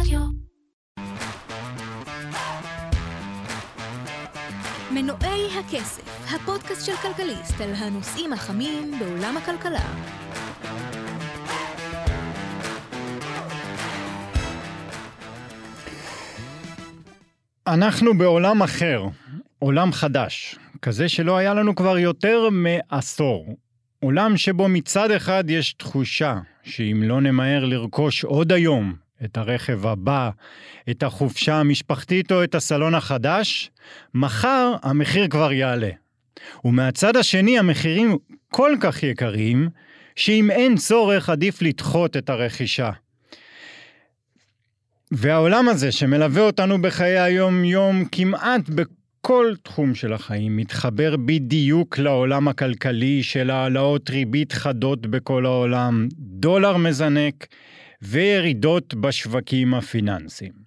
[0.00, 0.20] רדיו.
[4.94, 9.94] מנועי הכסף, הפודקאסט של כלכליסט על הנושאים החמים בעולם הכלכלה.
[17.66, 19.04] אנחנו בעולם אחר,
[19.58, 23.56] עולם חדש, כזה שלא היה לנו כבר יותר מעשור.
[24.00, 30.30] עולם שבו מצד אחד יש תחושה שאם לא נמהר לרכוש עוד היום את הרכב הבא,
[30.90, 33.70] את החופשה המשפחתית או את הסלון החדש,
[34.14, 35.90] מחר המחיר כבר יעלה.
[36.64, 38.16] ומהצד השני המחירים
[38.50, 39.68] כל כך יקרים,
[40.16, 42.90] שאם אין צורך עדיף לדחות את הרכישה.
[45.10, 53.22] והעולם הזה שמלווה אותנו בחיי היום-יום כמעט בכל תחום של החיים, מתחבר בדיוק לעולם הכלכלי
[53.22, 57.46] של העלאות ריבית חדות בכל העולם, דולר מזנק
[58.02, 60.66] וירידות בשווקים הפיננסיים.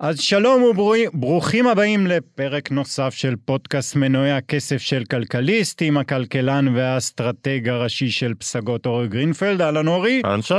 [0.00, 7.68] אז שלום וברוכים הבאים לפרק נוסף של פודקאסט מנועי הכסף של כלכליסט עם הכלכלן והאסטרטג
[7.68, 10.22] הראשי של פסגות אורי גרינפלד, אהלן אורי.
[10.24, 10.54] אהלן שי.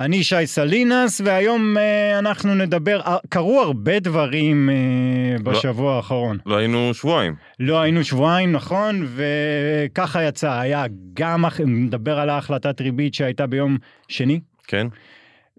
[0.00, 6.38] אני שי סלינס, והיום אה, אנחנו נדבר, אה, קרו הרבה דברים אה, בשבוע לא, האחרון.
[6.46, 7.34] לא היינו שבועיים.
[7.60, 13.78] לא היינו שבועיים, נכון, וככה יצא, היה גם, נדבר על ההחלטת ריבית שהייתה ביום
[14.08, 14.40] שני.
[14.66, 14.86] כן.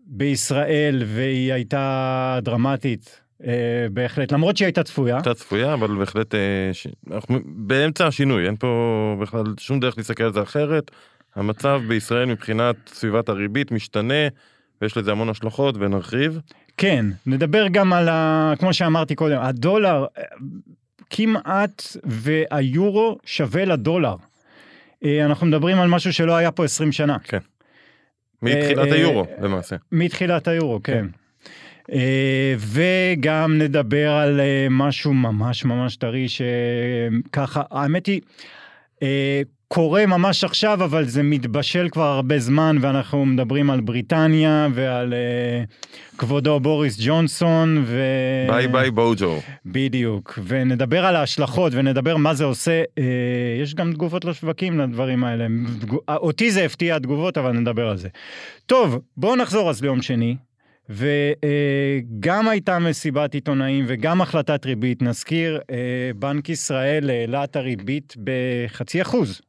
[0.08, 3.22] בישראל, והיא הייתה דרמטית.
[3.44, 5.16] אה, בהחלט, למרות שהיא הייתה צפויה.
[5.16, 6.39] הייתה צפויה, אבל בהחלט, אה,
[6.73, 6.88] ש...
[7.11, 10.91] אנחנו באמצע השינוי, אין פה בכלל שום דרך להסתכל על זה אחרת.
[11.35, 14.28] המצב בישראל מבחינת סביבת הריבית משתנה,
[14.81, 16.39] ויש לזה המון השלכות, ונרחיב.
[16.78, 18.53] כן, נדבר גם על ה...
[18.59, 20.05] כמו שאמרתי קודם, הדולר
[21.09, 24.16] כמעט והיורו שווה לדולר.
[25.05, 27.17] אה, אנחנו מדברים על משהו שלא היה פה 20 שנה.
[27.23, 27.39] כן.
[28.41, 29.75] מתחילת היורו למעשה.
[29.91, 31.05] מתחילת היורו, כן.
[32.57, 38.21] וגם נדבר על משהו ממש ממש טרי שככה, האמת היא,
[39.67, 46.17] קורה ממש עכשיו, אבל זה מתבשל כבר הרבה זמן, ואנחנו מדברים על בריטניה ועל uh,
[46.17, 47.83] כבודו בוריס ג'ונסון.
[47.85, 48.01] ו...
[48.47, 49.39] ביי ביי בוג'ו.
[49.66, 52.83] בדיוק, ונדבר על ההשלכות ונדבר מה זה עושה.
[53.00, 53.01] Uh,
[53.61, 55.47] יש גם תגובות לשווקים לדברים האלה.
[56.09, 58.07] אותי זה הפתיע התגובות, אבל נדבר על זה.
[58.66, 60.35] טוב, בואו נחזור אז ליום שני.
[60.90, 65.02] וגם הייתה מסיבת עיתונאים וגם החלטת ריבית.
[65.02, 69.42] נזכיר, אה, בנק ישראל העלה את הריבית בחצי אחוז.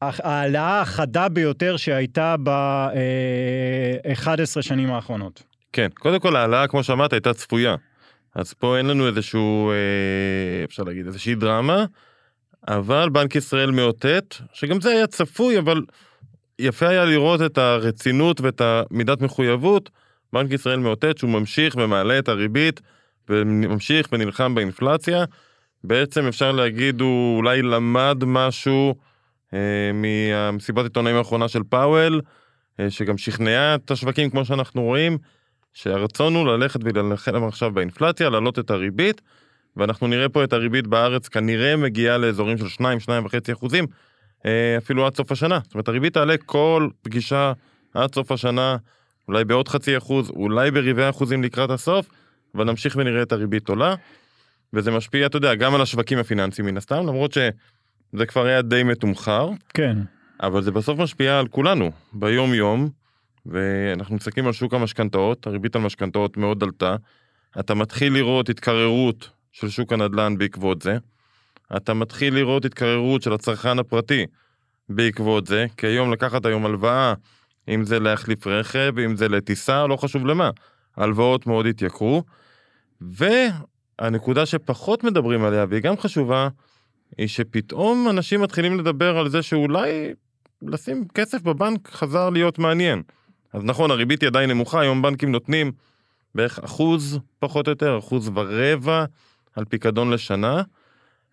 [0.00, 5.42] ההעלאה החדה ביותר שהייתה ב-11 אה, שנים האחרונות.
[5.72, 7.76] כן, קודם כל ההעלאה, כמו שאמרת, הייתה צפויה.
[8.34, 11.84] אז פה אין לנו איזשהו, אה, אפשר להגיד, איזושהי דרמה,
[12.68, 15.82] אבל בנק ישראל מאותת, שגם זה היה צפוי, אבל
[16.58, 19.90] יפה היה לראות את הרצינות ואת המידת מחויבות.
[20.32, 22.80] בנק ישראל מאותת שהוא ממשיך ומעלה את הריבית
[23.28, 25.24] וממשיך ונלחם באינפלציה.
[25.84, 28.94] בעצם אפשר להגיד הוא אולי למד משהו
[29.54, 32.20] אה, מהמסיבת עיתונאים האחרונה של פאוול,
[32.80, 35.18] אה, שגם שכנעה את השווקים כמו שאנחנו רואים,
[35.72, 39.20] שהרצון הוא ללכת ולהילחם עכשיו באינפלציה, להעלות את הריבית,
[39.76, 43.86] ואנחנו נראה פה את הריבית בארץ כנראה מגיעה לאזורים של 2-2.5 אחוזים.
[44.46, 45.58] אה, אפילו עד סוף השנה.
[45.64, 47.52] זאת אומרת, הריבית תעלה כל פגישה
[47.94, 48.76] עד סוף השנה,
[49.28, 52.08] אולי בעוד חצי אחוז, אולי ברבעי אחוזים לקראת הסוף,
[52.54, 53.94] אבל נמשיך ונראה את הריבית עולה.
[54.72, 58.82] וזה משפיע, אתה יודע, גם על השווקים הפיננסיים מן הסתם, למרות שזה כבר היה די
[58.82, 59.50] מתומחר.
[59.74, 59.98] כן.
[60.42, 62.88] אבל זה בסוף משפיע על כולנו, ביום יום,
[63.46, 66.96] ואנחנו מסתכלים על שוק המשכנתאות, הריבית על משכנתאות מאוד עלתה.
[67.60, 70.98] אתה מתחיל לראות התקררות של שוק הנדל"ן בעקבות זה.
[71.76, 74.26] אתה מתחיל לראות התקררות של הצרכן הפרטי
[74.88, 77.14] בעקבות זה, כי היום לקחת היום הלוואה,
[77.68, 80.50] אם זה להחליף רכב, אם זה לטיסה, לא חשוב למה,
[80.96, 82.22] הלוואות מאוד התייקרו.
[83.00, 86.48] והנקודה שפחות מדברים עליה, והיא גם חשובה,
[87.18, 90.12] היא שפתאום אנשים מתחילים לדבר על זה שאולי
[90.62, 93.02] לשים כסף בבנק חזר להיות מעניין.
[93.52, 95.72] אז נכון, הריבית היא עדיין נמוכה, היום בנקים נותנים
[96.34, 99.04] בערך אחוז, פחות או יותר, אחוז ורבע
[99.56, 100.62] על פיקדון לשנה.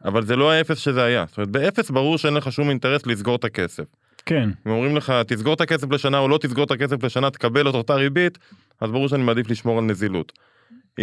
[0.05, 1.25] אבל זה לא האפס שזה היה.
[1.27, 3.83] זאת אומרת, באפס ברור שאין לך שום אינטרס לסגור את הכסף.
[4.25, 4.49] כן.
[4.67, 7.73] אם אומרים לך, תסגור את הכסף לשנה או לא תסגור את הכסף לשנה, תקבל את
[7.73, 8.37] אותה ריבית,
[8.81, 10.31] אז ברור שאני מעדיף לשמור על נזילות.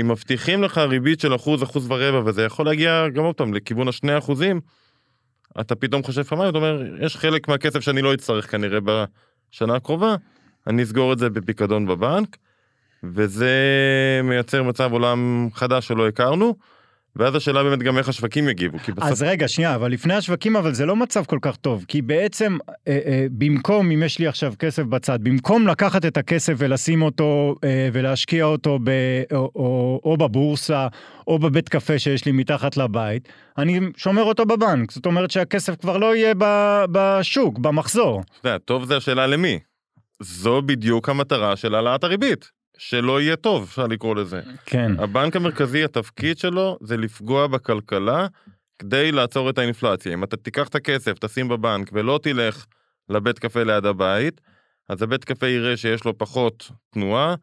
[0.00, 3.89] אם מבטיחים לך ריבית של אחוז, אחוז ורבע, וזה יכול להגיע גם עוד פעם לכיוון
[3.89, 4.61] השני אחוזים,
[5.61, 10.17] אתה פתאום חושב פעמיים, אתה אומר, יש חלק מהכסף שאני לא אצטרך כנראה בשנה הקרובה,
[10.67, 12.37] אני אסגור את זה בפיקדון בבנק,
[13.05, 13.51] וזה
[14.25, 16.56] מייצר מצב עולם חדש שלא הכרנו.
[17.16, 19.10] ואז השאלה באמת גם איך השווקים יגיבו, כי בסוף...
[19.10, 22.58] אז רגע, שנייה, אבל לפני השווקים, אבל זה לא מצב כל כך טוב, כי בעצם,
[22.88, 27.55] אה, אה, במקום, אם יש לי עכשיו כסף בצד, במקום לקחת את הכסף ולשים אותו
[27.64, 28.90] אה, ולהשקיע אותו ב,
[29.32, 30.88] או, או, או בבורסה,
[31.26, 33.28] או בבית קפה שיש לי מתחת לבית,
[33.58, 34.93] אני שומר אותו בבנק.
[34.93, 36.44] זאת אומרת שהכסף כבר לא יהיה ב,
[36.93, 38.22] בשוק, במחזור.
[38.40, 39.58] אתה יודע, טוב זה השאלה למי.
[40.22, 42.57] זו בדיוק המטרה של העלאת הריבית.
[42.79, 44.41] שלא יהיה טוב, אפשר לקרוא לזה.
[44.67, 44.93] כן.
[44.99, 48.27] הבנק המרכזי, התפקיד שלו זה לפגוע בכלכלה
[48.79, 50.13] כדי לעצור את האינפלציה.
[50.13, 52.67] אם אתה תיקח את הכסף, תשים בבנק ולא תלך
[53.09, 54.41] לבית קפה ליד הבית,
[54.89, 57.35] אז הבית קפה יראה שיש לו פחות תנועה,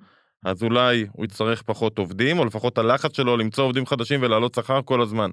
[0.45, 4.79] אז אולי הוא יצטרך פחות עובדים, או לפחות הלחץ שלו למצוא עובדים חדשים ולהעלות שכר
[4.85, 5.29] כל הזמן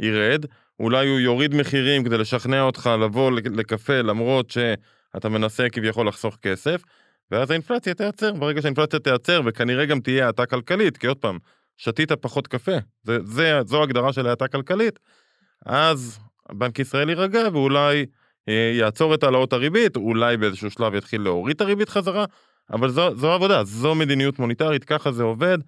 [0.00, 0.44] ירד.
[0.80, 6.82] אולי הוא יוריד מחירים כדי לשכנע אותך לבוא לקפה למרות שאתה מנסה כביכול לחסוך כסף.
[7.34, 11.38] ואז האינפלציה תיעצר, ברגע שהאינפלציה תיעצר וכנראה גם תהיה האטה כלכלית, כי עוד פעם,
[11.76, 14.98] שתית פחות קפה, זה, זה, זו הגדרה של האטה כלכלית,
[15.66, 16.18] אז
[16.52, 18.06] בנק ישראל יירגע ואולי
[18.48, 22.24] אה, יעצור את העלאות הריבית, אולי באיזשהו שלב יתחיל להוריד את הריבית חזרה,
[22.70, 25.58] אבל זו, זו עבודה, זו מדיניות מוניטרית, ככה זה עובד.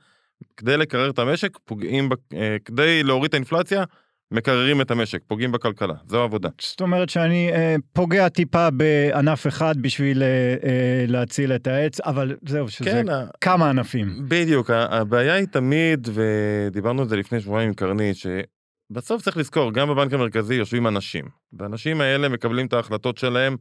[0.57, 3.85] כדי לקרר את המשק, פוגעים, אה, כדי להוריד את האינפלציה,
[4.31, 6.49] מקררים את המשק, פוגעים בכלכלה, זו העבודה.
[6.61, 10.29] זאת אומרת שאני אה, פוגע טיפה בענף אחד בשביל אה,
[10.65, 13.07] אה, להציל את העץ, אבל זהו, שזה כן,
[13.41, 14.09] כמה ענפים.
[14.29, 19.89] בדיוק, הבעיה היא תמיד, ודיברנו על זה לפני שבועיים עם קרנית, שבסוף צריך לזכור, גם
[19.89, 23.57] בבנק המרכזי יושבים אנשים, והאנשים האלה מקבלים את ההחלטות שלהם,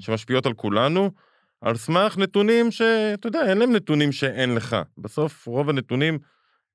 [0.00, 1.10] שמשפיעות על כולנו,
[1.60, 4.76] על סמך נתונים שאתה יודע, אין להם נתונים שאין לך.
[4.98, 6.18] בסוף רוב הנתונים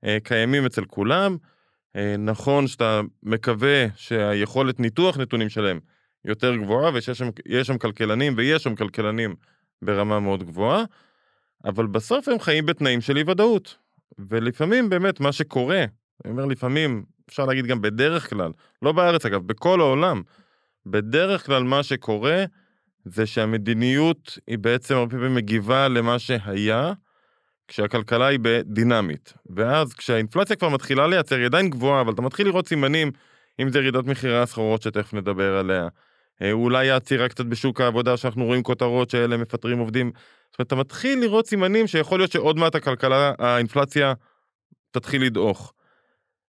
[0.06, 1.38] אה, קיימים אצל כולם.
[1.96, 5.80] אה, נכון שאתה מקווה שהיכולת ניתוח נתונים שלהם
[6.26, 7.30] יותר גבוהה ושיש שם,
[7.64, 9.36] שם כלכלנים ויש שם כלכלנים
[9.82, 10.84] ברמה מאוד גבוהה,
[11.66, 13.78] אבל בסוף הם חיים בתנאים של אי ודאות.
[14.20, 15.86] ולפעמים באמת מה שקורה,
[16.26, 18.52] אני אומר לפעמים, אפשר להגיד גם בדרך כלל,
[18.82, 20.22] לא בארץ אגב, בכל העולם,
[20.86, 22.46] בדרך כלל מה שקורה
[23.06, 26.94] זה שהמדיניות היא בעצם הרבה פעמים מגיבה למה שהיה,
[27.68, 29.34] כשהכלכלה היא דינמית.
[29.50, 33.12] ואז כשהאינפלציה כבר מתחילה לייצר, היא עדיין גבוהה, אבל אתה מתחיל לראות סימנים,
[33.62, 35.88] אם זה ירידות מחירי הסחורות שתכף נדבר עליה,
[36.42, 40.12] אה, אולי העצירה קצת בשוק העבודה, שאנחנו רואים כותרות שאלה מפטרים עובדים.
[40.16, 44.14] זאת אומרת, אתה מתחיל לראות סימנים שיכול להיות שעוד מעט הכלכלה, האינפלציה
[44.92, 45.74] תתחיל לדעוך.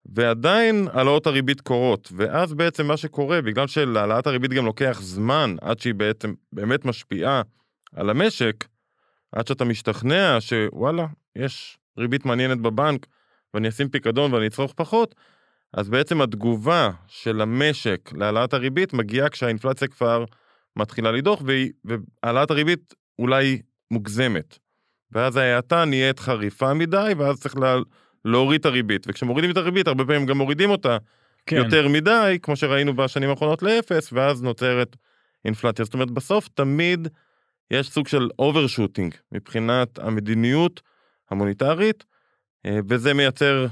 [0.05, 5.79] ועדיין העלאות הריבית קורות, ואז בעצם מה שקורה, בגלל שלהעלאת הריבית גם לוקח זמן עד
[5.79, 7.41] שהיא בעצם באמת משפיעה
[7.95, 8.65] על המשק,
[9.31, 11.05] עד שאתה משתכנע שוואלה,
[11.35, 13.05] יש ריבית מעניינת בבנק
[13.53, 15.15] ואני אשים פיקדון ואני אצרוך פחות,
[15.73, 20.25] אז בעצם התגובה של המשק להעלאת הריבית מגיעה כשהאינפלציה כבר
[20.75, 21.41] מתחילה לדוח
[21.85, 23.61] והעלאת הריבית אולי
[23.91, 24.57] מוגזמת.
[25.11, 27.77] ואז ההאטה נהיית חריפה מדי ואז צריך לה...
[28.25, 30.97] להוריד את הריבית וכשמורידים את הריבית הרבה פעמים גם מורידים אותה
[31.45, 31.55] כן.
[31.55, 34.95] יותר מדי כמו שראינו בשנים האחרונות לאפס ואז נוצרת
[35.45, 37.07] אינפלציה זאת אומרת בסוף תמיד
[37.71, 40.81] יש סוג של overshooting מבחינת המדיניות
[41.29, 42.03] המוניטרית,
[42.65, 43.67] אה, וזה מייצר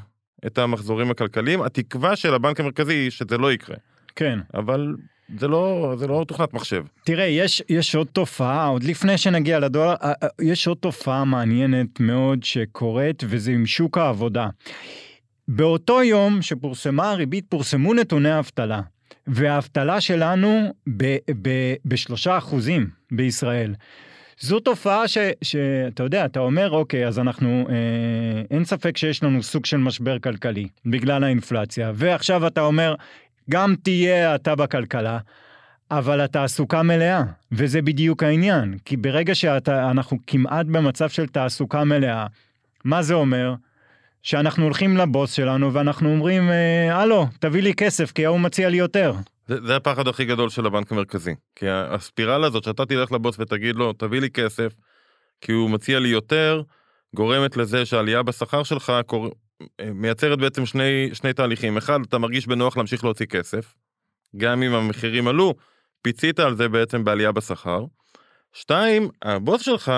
[0.46, 1.62] את המחזורים הכלכליים.
[1.62, 3.76] התקווה של הבנק המרכזי היא שזה לא יקרה.
[4.16, 4.40] כן.
[4.54, 4.96] אבל
[5.38, 6.84] זה לא, זה לא תוכנת מחשב.
[7.04, 12.00] תראה, יש, יש עוד תופעה, עוד לפני שנגיע לדולר, אה, אה, יש עוד תופעה מעניינת
[12.00, 14.48] מאוד שקורית, וזה עם שוק העבודה.
[15.48, 18.82] באותו יום שפורסמה הריבית, פורסמו נתוני האבטלה.
[19.30, 20.74] והאבטלה שלנו
[21.86, 23.74] בשלושה אחוזים בישראל.
[24.40, 27.76] זו תופעה ש, שאתה יודע, אתה אומר, אוקיי, אז אנחנו, אה,
[28.52, 32.96] אין ספק שיש לנו סוג של משבר כלכלי בגלל האינפלציה, ועכשיו אתה אומר,
[33.50, 35.20] גם תהיה האטה בכלכלה,
[35.92, 42.28] אבל התעסוקה מלאה, וזה בדיוק העניין, כי ברגע שאנחנו כמעט במצב של תעסוקה מלאה,
[42.84, 43.54] מה זה אומר?
[44.24, 48.78] שאנחנו הולכים לבוס שלנו ואנחנו אומרים, אה, הלו, תביא לי כסף כי ההוא מציע לי
[48.78, 49.14] יותר.
[49.48, 51.36] זה, זה הפחד הכי גדול של הבנק המרכזי.
[51.56, 54.74] כי הספירלה הזאת שאתה תלך לבוס ותגיד לו, תביא לי כסף,
[55.42, 56.62] כי הוא מציע לי יותר,
[57.16, 59.30] גורמת לזה שהעלייה בשכר שלך קור...
[59.80, 61.78] אה, מייצרת בעצם שני, שני תהליכים.
[61.78, 63.76] אחד, אתה מרגיש בנוח להמשיך להוציא כסף,
[64.38, 65.56] גם אם המחירים עלו,
[66.02, 67.86] פיצית על זה בעצם בעלייה בשכר.
[68.54, 69.92] שתיים, הבוס שלך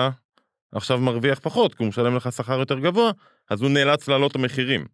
[0.72, 3.10] עכשיו מרוויח פחות, כי הוא משלם לך שכר יותר גבוה,
[3.50, 4.84] אז הוא נאלץ להעלות את המחירים.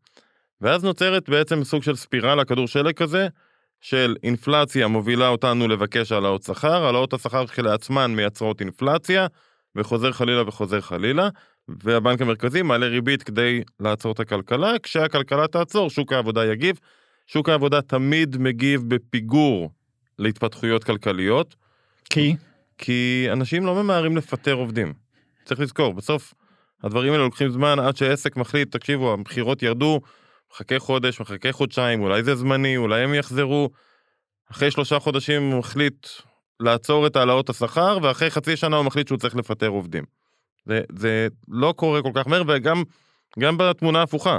[0.61, 3.28] ואז נוצרת בעצם סוג של ספירלה, כדור שלג כזה,
[3.80, 9.26] של אינפלציה מובילה אותנו לבקש העלאות שכר, העלאות השכר כשלעצמן מייצרות אינפלציה,
[9.76, 11.28] וחוזר חלילה וחוזר חלילה,
[11.68, 16.78] והבנק המרכזי מעלה ריבית כדי לעצור את הכלכלה, כשהכלכלה תעצור, שוק העבודה יגיב.
[17.26, 19.70] שוק העבודה תמיד מגיב בפיגור
[20.18, 21.54] להתפתחויות כלכליות.
[22.11, 22.37] כי?
[22.78, 24.92] כי אנשים לא ממהרים לפטר עובדים.
[25.49, 26.35] צריך לזכור, בסוף
[26.85, 30.00] הדברים האלה לוקחים זמן עד שעסק מחליט, תקשיבו, המכירות ירדו,
[30.52, 33.71] מחכה חודש, מחכה חודשיים, אולי זה זמני, אולי הם יחזרו.
[34.50, 36.07] אחרי שלושה חודשים הוא מחליט
[36.61, 40.05] לעצור את העלאות השכר, ואחרי חצי שנה הוא מחליט שהוא צריך לפטר עובדים.
[40.67, 42.83] זה, זה לא קורה כל כך מהר, וגם
[43.38, 44.38] גם בתמונה הפוכה.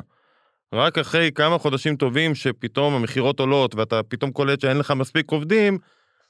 [0.73, 5.77] רק אחרי כמה חודשים טובים שפתאום המכירות עולות ואתה פתאום קולט שאין לך מספיק עובדים,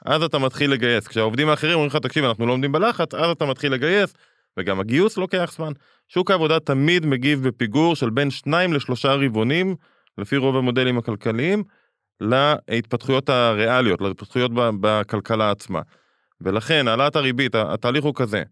[0.06, 1.08] אז אתה מתחיל לגייס.
[1.08, 4.14] כשהעובדים האחרים אומרים לך, תקשיב, אנחנו לא עומדים בלחץ, אז אתה מתחיל לגייס,
[4.60, 5.72] וגם הגיוס לוקח זמן.
[6.08, 9.76] שוק העבודה תמיד מגיב בפיגור של בין שניים לשלושה רבעונים,
[10.18, 11.64] לפי רוב המודלים הכלכליים,
[12.22, 15.82] להתפתחויות הריאליות, להתפתחויות בכלכלה עצמה.
[16.42, 18.44] ולכן העלאת הריבית, התהליך הוא כזה,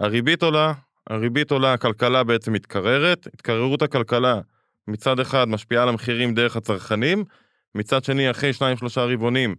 [0.00, 0.72] הריבית עולה,
[1.10, 4.40] הריבית עולה, הכלכלה בעצם מתקררת, התקררות הכלכלה
[4.88, 7.24] מצד אחד משפיעה על המחירים דרך הצרכנים,
[7.74, 9.54] מצד שני אחרי שניים שלושה רבעונים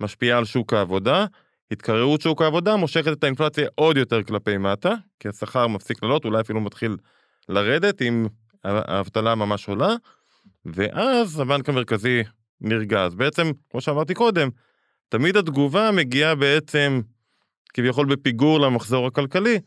[0.00, 1.26] משפיעה על שוק העבודה,
[1.74, 6.40] התקררות שוק העבודה מושכת את האינפלציה עוד יותר כלפי מטה, כי השכר מפסיק לעלות, אולי
[6.40, 6.96] אפילו מתחיל
[7.48, 8.26] לרדת אם
[8.64, 9.94] האבטלה ממש עולה,
[10.66, 12.22] ואז הבנק המרכזי
[12.60, 13.02] נרגע.
[13.04, 14.48] אז בעצם, כמו שאמרתי קודם,
[15.08, 17.00] תמיד התגובה מגיעה בעצם
[17.74, 19.58] כביכול בפיגור למחזור הכלכלי,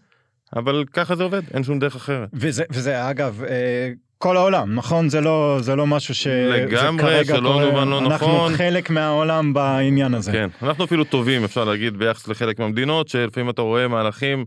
[0.55, 2.29] אבל ככה זה עובד, אין שום דרך אחרת.
[2.33, 5.09] וזה, וזה אגב, אה, כל העולם, נכון?
[5.09, 6.27] זה לא, זה לא משהו ש...
[6.27, 8.12] לגמרי, שלא מובן לא נכון.
[8.12, 10.31] אנחנו חלק מהעולם בעניין הזה.
[10.31, 14.45] כן, אנחנו אפילו טובים, אפשר להגיד, ביחס לחלק מהמדינות, שלפעמים אתה רואה מהלכים,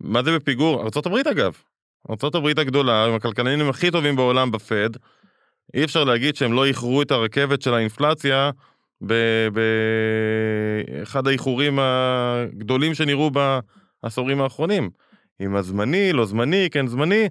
[0.00, 0.80] מה זה בפיגור?
[0.80, 1.52] ארה"ב אגב.
[2.10, 4.90] ארה"ב הגדולה, עם הכלכלנים הכי טובים בעולם בפד,
[5.74, 8.50] אי אפשר להגיד שהם לא איחרו את הרכבת של האינפלציה
[11.00, 13.30] באחד האיחורים הגדולים שנראו
[14.02, 14.90] בעשורים האחרונים.
[15.40, 17.28] עם הזמני, לא זמני, כן זמני,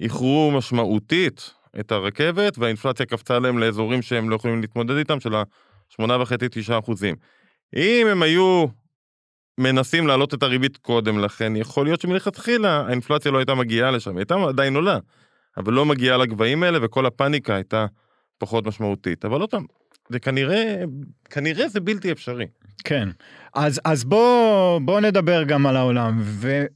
[0.00, 6.78] איחרו משמעותית את הרכבת והאינפלציה קפצה להם לאזורים שהם לא יכולים להתמודד איתם של ה-8.5-9
[6.78, 7.16] אחוזים.
[7.76, 8.66] אם הם היו
[9.58, 14.18] מנסים להעלות את הריבית קודם לכן, יכול להיות שמלכתחילה האינפלציה לא הייתה מגיעה לשם, היא
[14.18, 14.98] הייתה עדיין עולה,
[15.56, 17.86] אבל לא מגיעה לגבהים האלה וכל הפאניקה הייתה
[18.38, 19.24] פחות משמעותית.
[19.24, 19.64] אבל עוד פעם,
[20.08, 20.82] זה כנראה,
[21.30, 22.46] כנראה זה בלתי אפשרי.
[22.84, 23.08] כן,
[23.54, 26.22] אז, אז בוא, בוא נדבר גם על העולם,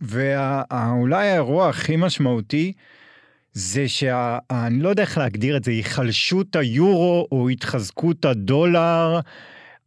[0.00, 2.72] ואולי האירוע הכי משמעותי
[3.54, 9.20] זה שאני לא יודע איך להגדיר את זה, היחלשות היורו או התחזקות הדולר,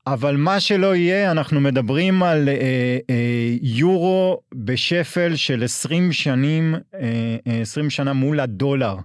[0.08, 7.62] אבל מה שלא יהיה, אנחנו מדברים על אה, אה, יורו בשפל של 20 שנים, אה,
[7.62, 8.96] 20 אה, שנה מול הדולר.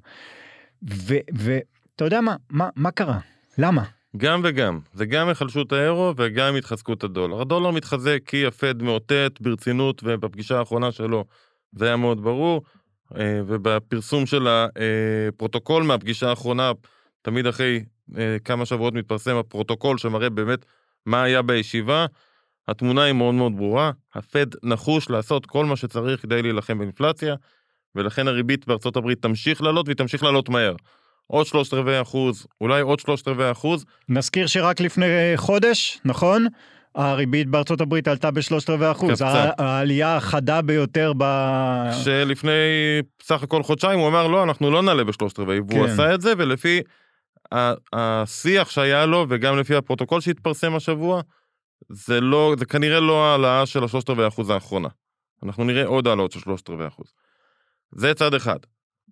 [1.33, 3.19] ואתה יודע מה, מה, מה קרה?
[3.59, 3.83] למה?
[4.16, 7.40] גם וגם, זה גם היחלשות האירו וגם התחזקות הדולר.
[7.40, 11.25] הדולר מתחזק כי הפד מאותת ברצינות ובפגישה האחרונה שלו
[11.73, 12.62] זה היה מאוד ברור,
[13.19, 16.73] ובפרסום של הפרוטוקול מהפגישה האחרונה,
[17.23, 17.85] תמיד אחרי
[18.19, 20.64] אה, כמה שבועות מתפרסם הפרוטוקול שמראה באמת
[21.07, 22.07] מה היה בישיבה,
[22.69, 27.35] התמונה היא מאוד מאוד ברורה, הפד נחוש לעשות כל מה שצריך כדי להילחם באינפלציה,
[27.95, 30.75] ולכן הריבית בארצות הברית תמשיך לעלות והיא תמשיך לעלות מהר.
[31.26, 33.85] עוד שלושת רבעי אחוז, אולי עוד שלושת רבעי אחוז.
[34.09, 36.47] נזכיר שרק לפני חודש, נכון?
[36.94, 39.22] הריבית בארצות הברית עלתה בשלושת רבעי אחוז,
[39.58, 41.25] העלייה החדה ביותר ב...
[42.04, 42.50] שלפני
[43.22, 45.76] סך הכל חודשיים הוא אמר לא, אנחנו לא נעלה בשלושת רבעי, כן.
[45.76, 46.80] והוא עשה את זה, ולפי
[47.92, 51.20] השיח שהיה לו, וגם לפי הפרוטוקול שהתפרסם השבוע,
[51.88, 54.88] זה לא, זה כנראה לא העלאה של השלושת רבעי אחוז האחרונה.
[55.42, 57.12] אנחנו נראה עוד העלאות של שלושת רבעי אחוז.
[57.92, 58.58] זה צד אחד.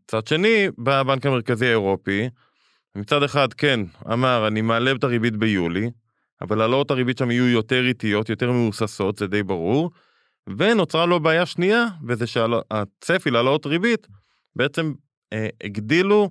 [0.05, 2.29] מצד שני, בא הבנק המרכזי האירופי,
[2.97, 3.81] מצד אחד כן,
[4.13, 5.91] אמר, אני מעלה את הריבית ביולי,
[6.43, 9.91] אבל העלאות הריבית שם יהיו יותר איטיות, יותר מבוססות, זה די ברור,
[10.57, 14.07] ונוצרה לו בעיה שנייה, וזה שהצפי להעלאות ריבית,
[14.57, 14.93] בעצם
[15.33, 16.31] אה, הגדילו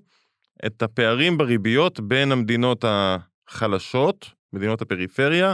[0.65, 5.53] את הפערים בריביות בין המדינות החלשות, מדינות הפריפריה,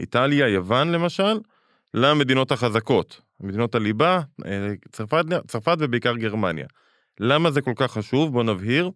[0.00, 1.40] איטליה, יוון למשל,
[1.94, 6.66] למדינות החזקות, מדינות הליבה, אה, צרפת, צרפת ובעיקר גרמניה.
[7.20, 8.32] למה זה כל כך חשוב?
[8.32, 8.90] בואו נבהיר.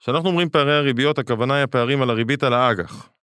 [0.00, 3.15] כשאנחנו אומרים פערי הריביות, הכוונה היא הפערים על הריבית על האג"ח.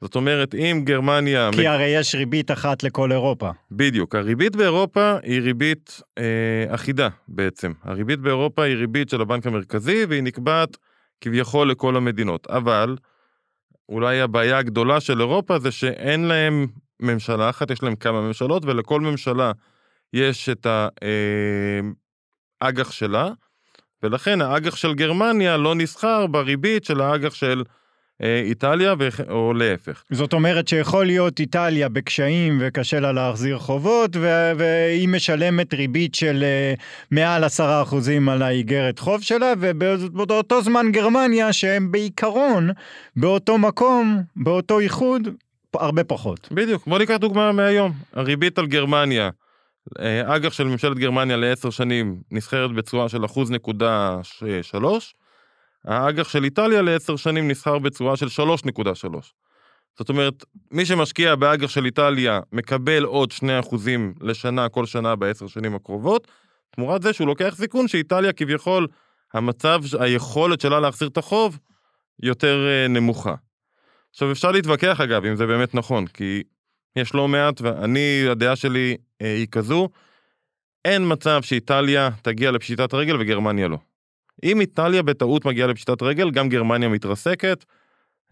[0.00, 1.50] זאת אומרת, אם גרמניה...
[1.52, 3.50] כי הרי יש ריבית אחת לכל אירופה.
[3.70, 4.14] בדיוק.
[4.14, 7.72] הריבית באירופה היא ריבית אה, אחידה בעצם.
[7.82, 10.76] הריבית באירופה היא ריבית של הבנק המרכזי, והיא נקבעת
[11.20, 12.46] כביכול לכל המדינות.
[12.46, 12.96] אבל,
[13.88, 16.66] אולי הבעיה הגדולה של אירופה זה שאין להם
[17.00, 19.52] ממשלה אחת, יש להם כמה ממשלות, ולכל ממשלה
[20.12, 20.88] יש את ה...
[21.02, 21.80] אה,
[22.60, 23.30] האג"ח שלה,
[24.02, 27.62] ולכן האג"ח של גרמניה לא נסחר בריבית של האג"ח של
[28.22, 28.94] איטליה,
[29.28, 30.02] או להפך.
[30.10, 34.16] זאת אומרת שיכול להיות איטליה בקשיים וקשה לה להחזיר חובות,
[34.56, 36.74] והיא משלמת ריבית של אה,
[37.10, 42.70] מעל עשרה אחוזים על האיגרת חוב שלה, ובאותו זמן גרמניה, שהם בעיקרון
[43.16, 45.28] באותו מקום, באותו איחוד,
[45.74, 46.48] הרבה פחות.
[46.52, 47.92] בדיוק, בוא ניקח דוגמה מהיום.
[48.12, 49.30] הריבית על גרמניה
[50.00, 54.18] אה, אג"ח של ממשלת גרמניה לעשר שנים נסחרת בתשואה של אחוז נקודה
[54.62, 55.14] שלוש,
[55.86, 58.82] האג"ח של איטליה לעשר שנים נסחר בתשואה של 3.3.
[59.98, 63.76] זאת אומרת, מי שמשקיע באג"ח של איטליה מקבל עוד 2%
[64.20, 66.28] לשנה כל שנה בעשר שנים הקרובות,
[66.76, 68.86] תמורת זה שהוא לוקח סיכון שאיטליה כביכול,
[69.34, 71.58] המצב, היכולת שלה להחזיר את החוב
[72.22, 73.34] יותר אה, נמוכה.
[74.10, 76.42] עכשיו אפשר להתווכח אגב אם זה באמת נכון, כי
[76.96, 79.88] יש לא מעט, ואני, הדעה שלי אה, היא כזו,
[80.84, 83.78] אין מצב שאיטליה תגיע לפשיטת רגל וגרמניה לא.
[84.44, 87.64] אם איטליה בטעות מגיעה לפשיטת רגל, גם גרמניה מתרסקת.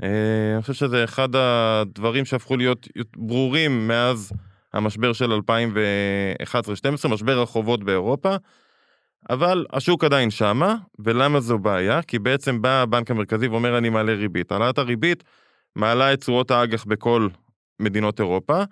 [0.02, 4.32] אה, אני חושב שזה אחד הדברים שהפכו להיות ברורים מאז
[4.72, 8.36] המשבר של 2011-2012, משבר החובות באירופה.
[9.30, 12.02] אבל השוק עדיין שמה, ולמה זו בעיה?
[12.02, 14.52] כי בעצם בא הבנק המרכזי ואומר אני מעלה ריבית.
[14.52, 15.24] העלאת הריבית
[15.76, 17.28] מעלה את תשואות האג"ח בכל
[17.80, 18.62] מדינות אירופה,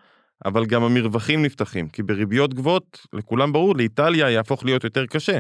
[0.44, 5.38] אבל גם המרווחים נפתחים, כי בריביות גבוהות, לכולם ברור, לאיטליה יהפוך להיות יותר קשה.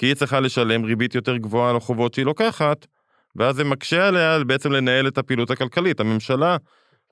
[0.00, 2.86] כי היא צריכה לשלם ריבית יותר גבוהה על החובות שהיא לוקחת,
[3.36, 6.00] ואז זה מקשה עליה בעצם לנהל את הפעילות הכלכלית.
[6.00, 6.56] הממשלה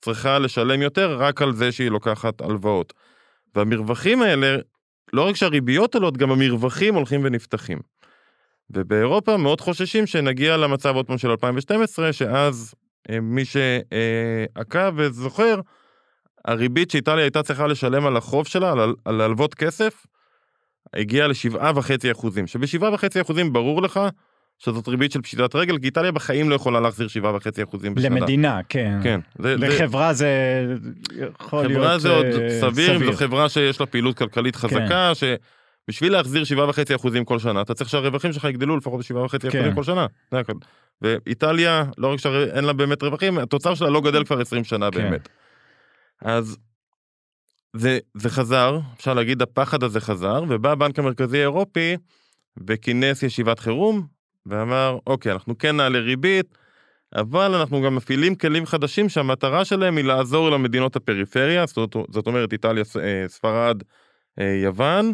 [0.00, 2.92] צריכה לשלם יותר רק על זה שהיא לוקחת הלוואות.
[3.54, 4.57] והמרווחים האלה,
[5.12, 7.78] לא רק שהריביות עולות, גם המרווחים הולכים ונפתחים.
[8.71, 12.75] ובאירופה מאוד חוששים שנגיע למצב עוד פעם של 2012, שאז
[13.11, 15.61] אה, מי שעקב וזוכר,
[16.45, 20.07] הריבית שאיטליה הייתה צריכה לשלם על החוב שלה, על הלוות כסף,
[20.95, 24.00] הגיעה לשבעה וחצי אחוזים, שבשבעה וחצי אחוזים ברור לך
[24.59, 28.16] שזאת ריבית של פשיטת רגל, כי איטליה בחיים לא יכולה להחזיר שבעה וחצי אחוזים בשנה.
[28.16, 28.99] למדינה, כן.
[29.02, 29.21] כן.
[29.38, 30.28] זה, לחברה זה
[31.11, 34.68] יכול להיות חברה זה עוד אה, סביר, סביר, זו חברה שיש לה פעילות כלכלית כן.
[34.68, 35.35] חזקה, כן.
[35.88, 39.49] שבשביל להחזיר שבעה וחצי אחוזים כל שנה, אתה צריך שהרווחים שלך יגדלו לפחות בשבעה וחצי
[39.49, 39.75] אחוזים כן.
[39.75, 40.07] כל שנה.
[41.02, 45.02] ואיטליה, לא רק שאין לה באמת רווחים, התוצר שלה לא גדל כבר 20 שנה כן.
[45.02, 45.28] באמת.
[46.23, 46.57] אז
[47.76, 51.96] זה, זה חזר, אפשר להגיד הפחד הזה חזר, ובא הבנק המרכזי האירופי
[52.66, 54.06] וכינס ישיבת חירום,
[54.46, 56.58] ואמר, אוקיי, אנחנו כן נעלה ריבית,
[57.14, 62.52] אבל אנחנו גם מפעילים כלים חדשים שהמטרה שלהם היא לעזור למדינות הפריפריה, זאת, זאת אומרת
[62.52, 63.82] איטליה, אה, ספרד,
[64.38, 65.12] אה, יוון,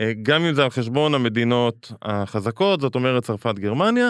[0.00, 4.08] אה, גם אם זה על חשבון המדינות החזקות, זאת אומרת צרפת, גרמניה,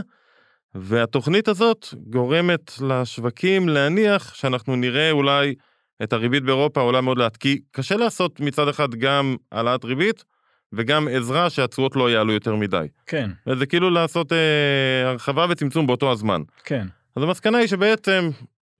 [0.75, 5.55] והתוכנית הזאת גורמת לשווקים להניח שאנחנו נראה אולי
[6.02, 10.24] את הריבית באירופה עולה מאוד לאט, כי קשה לעשות מצד אחד גם העלאת ריבית,
[10.72, 12.87] וגם עזרה שהתשואות לא יעלו יותר מדי.
[13.07, 13.30] כן.
[13.46, 16.42] וזה כאילו לעשות אה, הרחבה וצמצום באותו הזמן.
[16.64, 16.87] כן.
[17.16, 18.30] אז המסקנה היא שבעצם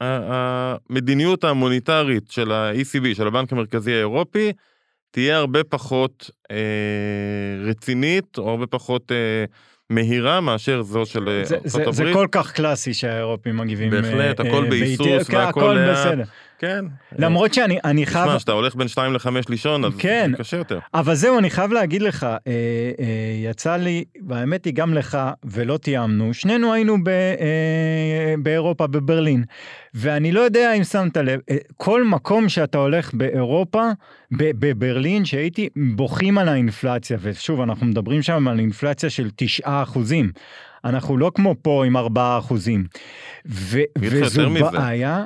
[0.01, 4.53] המדיניות המוניטרית של ה-ECB, של הבנק המרכזי האירופי,
[5.11, 6.57] תהיה הרבה פחות אה,
[7.65, 9.45] רצינית, או הרבה פחות אה,
[9.91, 11.95] מהירה מאשר זו של ארצות הברית.
[11.95, 13.91] זה כל כך קלאסי שהאירופים מגיבים.
[13.91, 15.39] בהחלט, אה, הכל בהיסוס והכל...
[15.41, 16.25] הכל בסדר.
[16.59, 16.85] כן.
[17.19, 18.27] למרות שאני אני חייב...
[18.27, 20.79] תשמע, שאתה הולך בין 2 ל-5 לישון, אז כן, זה קשה יותר.
[20.95, 25.77] אבל זהו, אני חייב להגיד לך, אה, אה, יצא לי, והאמת היא גם לך, ולא
[25.77, 29.45] תיאמנו, שנינו היינו ב, אה, באירופה, בברלין,
[29.95, 33.91] ואני לא יודע אם שמת לב, אה, כל מקום שאתה הולך באירופה,
[34.31, 40.33] בברלין, שהייתי, בוכים על האינפלציה, ושוב, אנחנו מדברים שם על אינפלציה של 9 אחוזים.
[40.85, 42.85] אנחנו לא כמו פה עם 4 אחוזים.
[43.99, 45.25] וזו בעיה.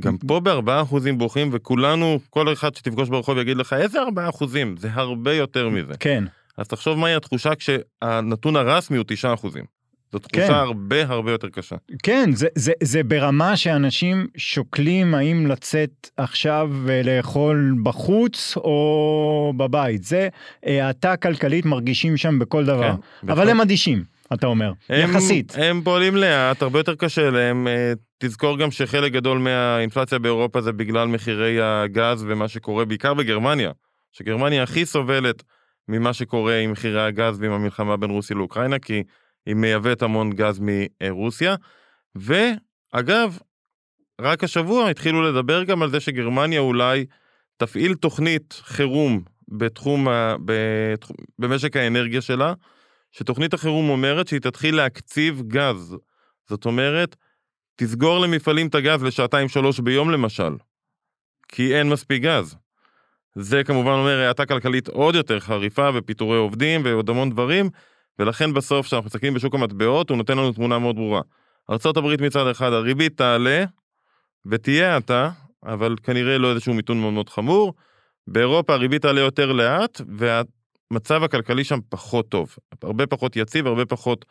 [0.00, 4.74] גם פה בארבעה אחוזים ברוכים וכולנו כל אחד שתפגוש ברחוב יגיד לך איזה ארבעה אחוזים
[4.78, 5.94] זה הרבה יותר מזה.
[6.00, 6.24] כן.
[6.56, 9.64] אז תחשוב מהי התחושה כשהנתון הרסמי הוא תשעה אחוזים.
[10.12, 10.54] זו תחושה כן.
[10.54, 11.76] הרבה הרבה יותר קשה.
[12.02, 20.04] כן, זה, זה, זה ברמה שאנשים שוקלים האם לצאת עכשיו ולאכול בחוץ או בבית.
[20.04, 20.28] זה
[20.62, 22.92] האטה כלכלית מרגישים שם בכל דבר.
[23.22, 24.04] כן, אבל הם אדישים.
[24.34, 25.52] אתה אומר, הם, יחסית.
[25.56, 27.68] הם פועלים לאט, הרבה יותר קשה להם.
[27.68, 33.70] אה, תזכור גם שחלק גדול מהאינפלציה באירופה זה בגלל מחירי הגז ומה שקורה בעיקר בגרמניה,
[34.12, 35.42] שגרמניה הכי סובלת
[35.88, 39.02] ממה שקורה עם מחירי הגז ועם המלחמה בין רוסיה לאוקראינה, כי
[39.46, 41.54] היא מייבאת המון גז מרוסיה.
[42.14, 43.38] ואגב,
[44.20, 47.04] רק השבוע התחילו לדבר גם על זה שגרמניה אולי
[47.56, 50.06] תפעיל תוכנית חירום בתחום,
[50.44, 52.54] בתחום במשק האנרגיה שלה,
[53.12, 55.96] שתוכנית החירום אומרת שהיא תתחיל להקציב גז.
[56.48, 57.16] זאת אומרת,
[57.76, 60.52] תסגור למפעלים את הגז לשעתיים שלוש ביום למשל,
[61.48, 62.56] כי אין מספיק גז.
[63.34, 67.70] זה כמובן אומר האטה כלכלית עוד יותר חריפה ופיטורי עובדים ועוד המון דברים,
[68.18, 71.20] ולכן בסוף כשאנחנו מסתכלים בשוק המטבעות הוא נותן לנו תמונה מאוד ברורה.
[71.70, 73.64] ארה"ב מצד אחד הריבית תעלה
[74.46, 75.30] ותהיה האטה,
[75.64, 77.74] אבל כנראה לא איזשהו מיתון מאוד מאוד חמור.
[78.26, 80.00] באירופה הריבית תעלה יותר לאט
[80.90, 84.24] והמצב הכלכלי שם פחות טוב, הרבה פחות יציב, הרבה פחות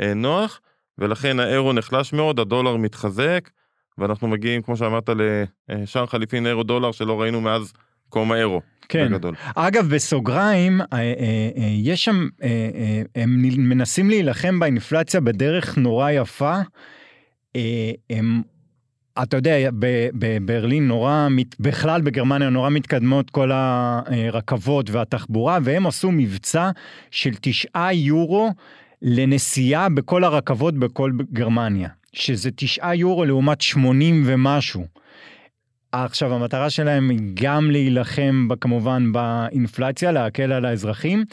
[0.00, 0.60] אה, נוח.
[0.98, 3.50] ולכן האירו נחלש מאוד, הדולר מתחזק,
[3.98, 5.10] ואנחנו מגיעים, כמו שאמרת,
[5.68, 7.72] לשער חליפין אירו דולר שלא ראינו מאז
[8.04, 8.60] במקום האירו.
[8.88, 9.08] כן.
[9.08, 9.34] בגדול.
[9.54, 11.04] אגב, בסוגריים, אה, אה,
[11.56, 16.60] אה, יש שם, אה, אה, הם מנסים להילחם באינפלציה בדרך נורא יפה.
[17.56, 18.42] אה, הם,
[19.22, 19.70] אתה יודע,
[20.14, 21.28] בברלין נורא,
[21.60, 26.70] בכלל בגרמניה נורא מתקדמות כל הרכבות והתחבורה, והם עשו מבצע
[27.10, 28.50] של תשעה יורו
[29.02, 34.84] לנסיעה בכל הרכבות בכל גרמניה, שזה תשעה יורו לעומת 80 ומשהו.
[35.92, 41.24] עכשיו המטרה שלהם היא גם להילחם כמובן באינפלציה, להקל על האזרחים,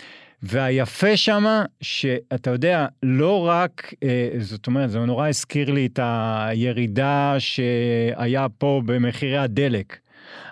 [0.44, 7.36] והיפה שמה שאתה יודע, לא רק, אה, זאת אומרת, זה נורא הזכיר לי את הירידה
[7.40, 9.98] שהיה פה במחירי הדלק.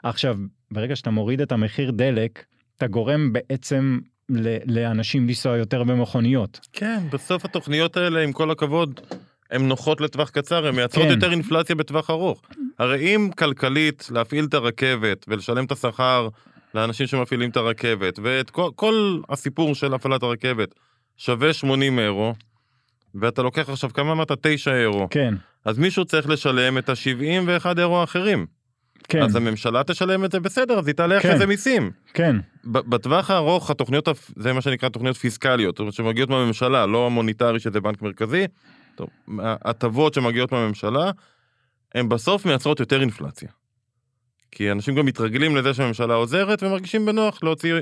[0.03, 0.37] עכשיו,
[0.71, 2.43] ברגע שאתה מוריד את המחיר דלק,
[2.77, 3.99] אתה גורם בעצם
[4.29, 6.59] ל- לאנשים לנסוע יותר במכוניות.
[6.73, 8.99] כן, בסוף התוכניות האלה, עם כל הכבוד,
[9.51, 11.11] הן נוחות לטווח קצר, הן מייצרות כן.
[11.11, 12.41] יותר אינפלציה בטווח ארוך.
[12.79, 16.27] הרי אם כלכלית להפעיל את הרכבת ולשלם את השכר
[16.73, 20.75] לאנשים שמפעילים את הרכבת, ואת כל, כל הסיפור של הפעלת הרכבת
[21.17, 22.33] שווה 80 אירו,
[23.15, 24.31] ואתה לוקח עכשיו כמה אמרת?
[24.41, 25.07] 9 אירו.
[25.09, 25.33] כן,
[25.65, 28.45] אז מישהו צריך לשלם את ה-71 אירו האחרים.
[29.09, 31.37] כן, אז הממשלה תשלם את זה בסדר, אז היא תעלה אחרי כן.
[31.37, 31.91] זה מיסים.
[32.13, 38.01] כן, בטווח הארוך התוכניות, זה מה שנקרא תוכניות פיסקליות, שמגיעות מהממשלה, לא המוניטרי שזה בנק
[38.01, 38.45] מרכזי,
[38.95, 41.11] טוב, ההטבות שמגיעות מהממשלה,
[41.95, 43.49] הן בסוף מייצרות יותר אינפלציה.
[44.51, 47.75] כי אנשים גם מתרגלים לזה שהממשלה עוזרת ומרגישים בנוח להוציא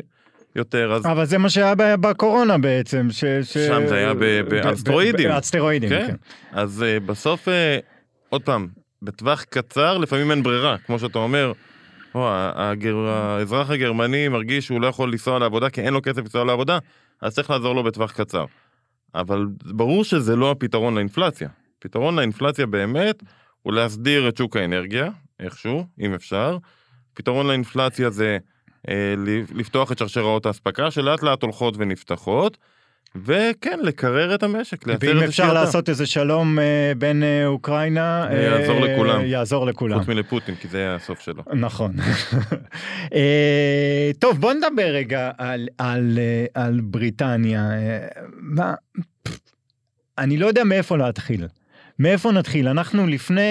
[0.56, 3.26] יותר, אז אבל זה מה שהיה בקורונה בעצם, ש...
[3.26, 3.58] ש...
[3.58, 5.30] שם זה היה באסטרואידים.
[5.30, 6.08] באסטרואידים, כן.
[6.08, 6.16] כן.
[6.52, 7.52] אז uh, בסוף, uh,
[8.30, 8.68] עוד פעם,
[9.02, 11.52] בטווח קצר לפעמים אין ברירה, כמו שאתה אומר,
[12.16, 12.96] או, הגר...
[12.98, 16.78] האזרח הגרמני מרגיש שהוא לא יכול לנסוע לעבודה כי אין לו כסף לנסוע לעבודה,
[17.22, 18.46] אז צריך לעזור לו בטווח קצר.
[19.16, 21.50] אבל ברור שזה לא הפתרון לאינפלציה.
[21.80, 23.24] פתרון לאינפלציה באמת
[23.62, 26.58] הוא להסדיר את שוק האנרגיה, איכשהו, אם אפשר.
[27.14, 28.38] פתרון לאינפלציה זה
[28.90, 29.14] אה,
[29.56, 32.58] לפתוח את שרשראות האספקה שלאט לאט הולכות ונפתחות,
[33.26, 35.54] וכן, לקרר את המשק, לייצר ואם אפשר האטה.
[35.54, 39.26] לעשות איזה שלום אה, בין אה, אוקראינה, זה יעזור אה, לכולם.
[39.26, 40.00] יעזור לכולם.
[40.00, 41.44] חוץ מלפוטין, כי זה הסוף שלו.
[41.54, 41.92] נכון.
[43.16, 47.72] אה, טוב, בוא נדבר רגע על, על, אה, על בריטניה.
[47.72, 48.74] אה, מה,
[50.18, 51.48] אני לא יודע מאיפה להתחיל.
[52.00, 52.68] מאיפה נתחיל?
[52.68, 53.42] אנחנו לפני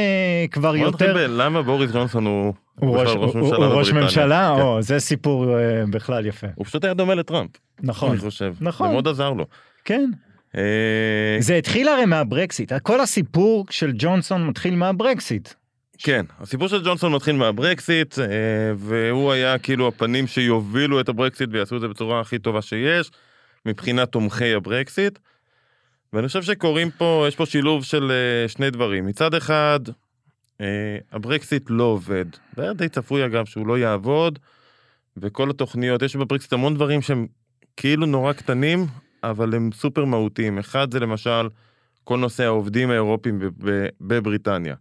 [0.51, 1.15] כבר נתחיל יותר...
[1.15, 3.93] ב- למה בוריס ג'ונסון הוא הוא בכלל ראש, הוא, הוא ראש?
[3.93, 4.55] ממשלה?
[4.57, 4.63] כן.
[4.63, 6.47] או, זה סיפור אה, בכלל יפה.
[6.55, 7.51] הוא פשוט היה דומה לטראמפ,
[7.83, 8.55] נכון, אני חושב.
[8.61, 8.87] נכון.
[8.87, 9.47] זה מאוד עזר לו.
[9.85, 10.11] כן.
[10.57, 12.73] אה, זה התחיל הרי מהברקסיט.
[12.83, 15.49] כל הסיפור של ג'ונסון מתחיל מהברקסיט.
[15.99, 18.25] כן, הסיפור של ג'ונסון מתחיל מהברקסיט, אה,
[18.77, 23.11] והוא היה כאילו הפנים שיובילו את הברקסיט ויעשו את זה בצורה הכי טובה שיש,
[23.67, 25.19] מבחינת תומכי הברקסיט.
[26.17, 29.07] ואני חושב שקורים פה, יש פה שילוב של אה, שני דברים.
[29.07, 29.81] מצד אחד,
[30.61, 32.25] אה, הברקסיט לא עובד.
[32.57, 34.39] זה היה די צפוי אגב שהוא לא יעבוד,
[35.17, 37.27] וכל התוכניות, יש בברקסיט המון דברים שהם
[37.77, 38.87] כאילו נורא קטנים,
[39.23, 40.59] אבל הם סופר מהותיים.
[40.59, 41.49] אחד זה למשל
[42.05, 43.41] כל נושא העובדים האירופים
[44.01, 44.75] בבריטניה.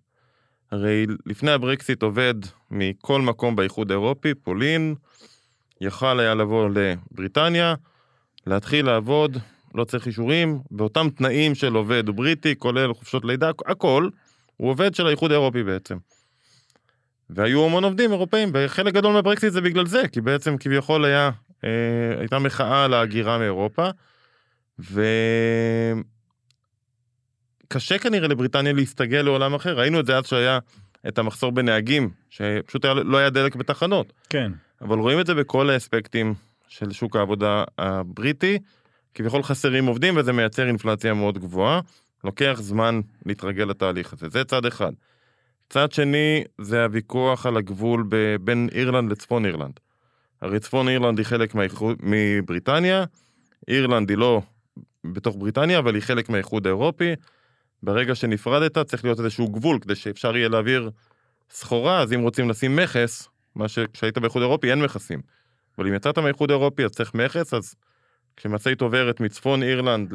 [0.71, 2.36] הרי לפני הברקסיט עובד
[2.71, 4.95] מכל מקום באיחוד האירופי, פולין,
[5.82, 7.76] יכל היה לבוא לבריטניה,
[8.48, 9.38] להתחיל לעבוד,
[9.76, 14.10] לא צריך אישורים, באותם תנאים של עובד בריטי, כולל חופשות לידה, הכל,
[14.58, 15.98] הוא עובד של האיחוד האירופי בעצם.
[17.30, 21.30] והיו המון עובדים אירופאים, וחלק גדול מהברקסיט זה בגלל זה, כי בעצם כביכול היה,
[21.64, 21.70] אה,
[22.20, 23.90] הייתה מחאה על ההגירה מאירופה,
[24.80, 26.00] וקשה
[28.00, 30.60] כנראה לבריטניה להסתגל לעולם אחר, ראינו את זה אז שהיה
[31.08, 34.14] את המחסור בנהגים, שפשוט היה, לא היה דלק בתחנות.
[34.30, 34.52] כן.
[34.82, 36.34] אבל רואים את זה בכל האספקטים
[36.68, 38.60] של שוק העבודה הבריטי,
[39.15, 41.80] כביכול חסרים עובדים וזה מייצר אינפלציה מאוד גבוהה,
[42.23, 44.91] לוקח זמן להתרגל לתהליך הזה, זה צד אחד.
[45.69, 49.80] צד שני זה הוויכוח על הגבול ב- בין אירלנד לצפון אירלנד.
[50.41, 53.04] הרי צפון אירלנד היא חלק מהאיחוד- מבריטניה,
[53.67, 54.41] אירלנד היא לא
[55.06, 57.13] בתוך בריטניה, אבל היא חלק מהאיחוד האירופי.
[57.84, 60.89] ברגע שנפרדת צריך להיות איזשהו גבול כדי שאפשר יהיה להעביר
[61.49, 65.21] סחורה, אז אם רוצים לשים מכס, מה שכשהיית באיחוד האירופי אין מכסים.
[65.78, 67.75] אבל אם יצאת מהאיחוד האירופי אז צריך מכס, אז
[68.38, 70.13] כשמשאית עוברת מצפון אירלנד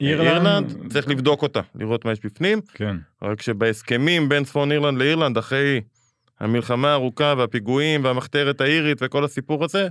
[0.00, 2.60] לאירלנד, צריך לבדוק אותה, לראות מה יש בפנים.
[2.74, 2.96] כן.
[3.22, 5.80] רק שבהסכמים בין צפון אירלנד לאירלנד, אחרי
[6.40, 9.88] המלחמה הארוכה והפיגועים והמחתרת האירית וכל הסיפור הזה,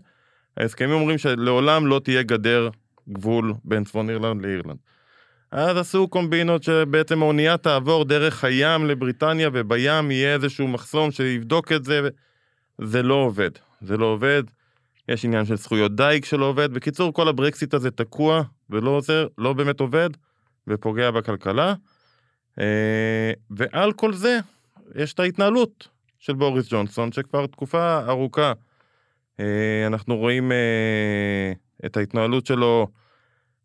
[0.58, 2.69] ההסכמים אומרים שלעולם לא תהיה גדר
[3.10, 4.77] גבול בין צפון אירלנד לאירלנד.
[5.51, 11.84] אז עשו קומבינות שבעצם האונייה תעבור דרך הים לבריטניה ובים יהיה איזשהו מחסום שיבדוק את
[11.84, 12.10] זה.
[12.82, 13.51] זה לא עובד,
[13.82, 14.43] זה לא עובד.
[15.09, 16.73] יש עניין של זכויות דייג שלא עובד.
[16.73, 20.09] בקיצור, כל הברקסיט הזה תקוע ולא עוזר, לא באמת עובד
[20.67, 21.73] ופוגע בכלכלה.
[22.59, 24.39] אה, ועל כל זה
[24.95, 25.87] יש את ההתנהלות
[26.19, 28.53] של בוריס ג'ונסון, שכבר תקופה ארוכה
[29.39, 31.53] אה, אנחנו רואים אה,
[31.85, 32.87] את ההתנהלות שלו,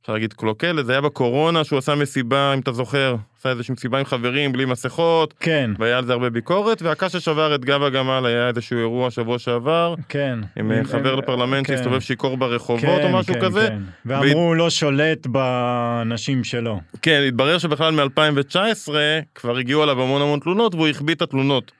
[0.03, 3.99] אפשר להגיד קלוקלת, זה היה בקורונה שהוא עשה מסיבה, אם אתה זוכר, עשה איזושהי מסיבה
[3.99, 8.27] עם חברים בלי מסכות, כן, והיה על זה הרבה ביקורת, והקש ששבר את גב הגמל
[8.27, 10.39] היה איזשהו אירוע שבוע שעבר, כן.
[10.57, 11.77] עם אה, חבר לפרלמנט כן.
[11.77, 13.69] שהסתובב שיכור ברחובות כן, או משהו כן, כזה.
[13.69, 13.83] כן.
[14.07, 16.81] ואמרו, הוא לא שולט באנשים שלו.
[17.03, 18.89] כן, התברר שבכלל מ-2019
[19.35, 21.73] כבר הגיעו עליו המון המון תלונות, והוא החביא את התלונות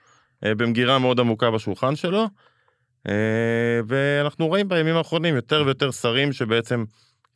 [0.45, 2.29] אה, במגירה מאוד עמוקה בשולחן שלו.
[3.09, 3.15] אה,
[3.87, 6.85] ואנחנו רואים בימים האחרונים יותר ויותר שרים שבעצם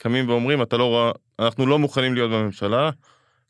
[0.03, 2.91] קמים ואומרים, אתה לא רואה, אנחנו לא מוכנים להיות בממשלה,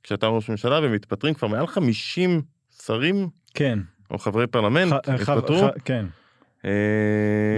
[0.03, 2.43] כשאתה ראש ממשלה, ומתפטרים כבר מעל 50
[2.87, 3.79] שרים כן.
[4.11, 5.57] או חברי פרלמנט, ח- ח- התפטרו.
[5.62, 6.05] ח- כן.
[6.65, 6.71] אה,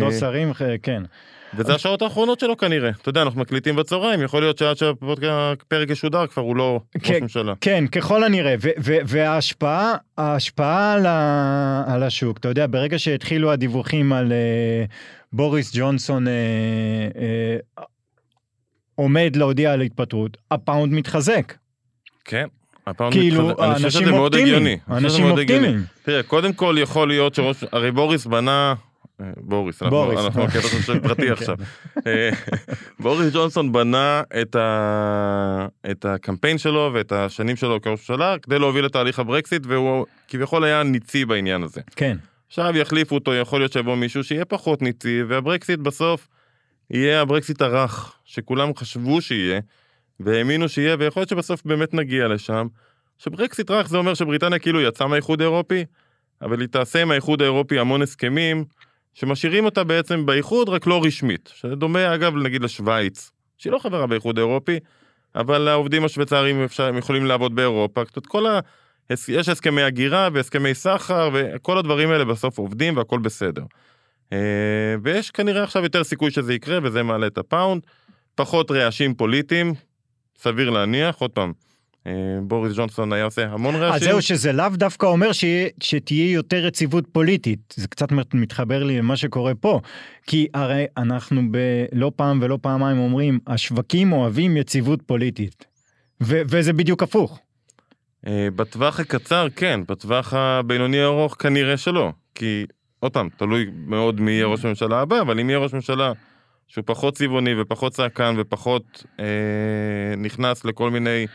[0.00, 1.02] לא שרים, ח- כן.
[1.56, 2.90] וזה השעות האחרונות שלו כנראה.
[3.00, 7.18] אתה יודע, אנחנו מקליטים בצהריים, יכול להיות שעד שהפרק ישודר כבר הוא לא ראש כן.
[7.22, 7.52] ממשלה.
[7.60, 13.52] כן, ככל הנראה, ו- ו- וההשפעה, ההשפעה על, ה- על השוק, אתה יודע, ברגע שהתחילו
[13.52, 14.90] הדיווחים על uh,
[15.32, 16.30] בוריס ג'ונסון uh,
[17.78, 17.82] uh,
[18.94, 21.54] עומד להודיע על התפטרות, הפאונד מתחזק.
[22.24, 22.46] כן.
[22.86, 23.62] הפעם כאילו, מתחזק.
[23.64, 24.78] אני חושב שזה אנשים מאוד הגיוני.
[24.88, 25.84] אופטימיים, אנשים.
[26.02, 28.74] תראה, קודם כל יכול להיות שראש, הרי בוריס בנה,
[29.20, 30.20] אה, בוריס, אנחנו- בוריס.
[30.24, 31.32] אנחנו בקטע של שם פרטי כן.
[31.32, 31.56] עכשיו.
[32.06, 32.30] אה,
[33.00, 38.86] בוריס ג'ונסון בנה את ה- את הקמפיין שלו ואת השנים שלו כראש ממשלה כדי להוביל
[38.86, 41.80] את תהליך הברקסיט, והוא כביכול היה ניצי בעניין הזה.
[41.96, 42.16] כן,
[42.48, 46.28] עכשיו יחליפו אותו, יכול להיות שיבוא מישהו שיהיה פחות ניצי, והברקסיט בסוף
[46.90, 49.60] יהיה הברקסיט הרך, שכולם חשבו שיהיה,
[50.20, 52.66] והאמינו שיהיה, ויכול להיות שבסוף באמת נגיע לשם.
[53.18, 55.84] שברקסיט רך זה אומר שבריטניה כאילו יצאה מהאיחוד האירופי,
[56.42, 58.64] אבל היא תעשה עם האיחוד האירופי המון הסכמים,
[59.14, 61.52] שמשאירים אותה בעצם באיחוד, רק לא רשמית.
[61.54, 64.78] שזה דומה אגב נגיד לשוויץ, שהיא לא חברה באיחוד האירופי,
[65.34, 66.66] אבל העובדים השוויצרים
[66.98, 68.02] יכולים לעבוד באירופה.
[68.28, 68.60] כל ה...
[69.28, 73.62] יש הסכמי הגירה והסכמי סחר וכל הדברים האלה בסוף עובדים והכל בסדר.
[74.32, 74.38] אה,
[75.02, 77.82] ויש כנראה עכשיו יותר סיכוי שזה יקרה וזה מעלה את הפאונד.
[78.34, 79.74] פחות רעשים פוליטיים,
[80.38, 81.52] סביר להניח, עוד פעם,
[82.06, 84.08] אה, בוריס ג'ונסון היה עושה המון אז רעשים.
[84.08, 87.74] זהו שזה לאו דווקא אומר שיה- שתהיה יותר יציבות פוליטית.
[87.76, 89.80] זה קצת מתחבר לי למה שקורה פה.
[90.26, 95.64] כי הרי אנחנו ב- לא פעם ולא פעמיים אומרים, השווקים אוהבים יציבות פוליטית.
[96.22, 97.38] ו- וזה בדיוק הפוך.
[98.26, 102.12] אה, בטווח הקצר כן, בטווח הבינוני הארוך כנראה שלא.
[102.34, 102.64] כי
[103.04, 106.12] עוד פעם, תלוי מאוד מי יהיה ראש הממשלה הבא, אבל אם יהיה ראש ממשלה
[106.68, 109.24] שהוא פחות צבעוני ופחות צעקן ופחות אה,
[110.16, 111.26] נכנס לכל מיני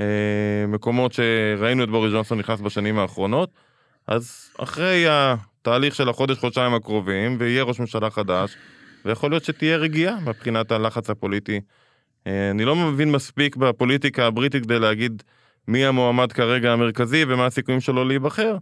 [0.00, 0.04] אה,
[0.68, 3.50] מקומות שראינו את בוריס ג'ונסון נכנס בשנים האחרונות,
[4.06, 8.56] אז אחרי התהליך של החודש-חודשיים הקרובים, ויהיה ראש ממשלה חדש,
[9.04, 11.60] ויכול להיות שתהיה רגיעה מבחינת הלחץ הפוליטי.
[12.26, 15.22] אה, אני לא מבין מספיק בפוליטיקה הבריטית כדי להגיד
[15.68, 18.56] מי המועמד כרגע המרכזי ומה הסיכויים שלו להיבחר,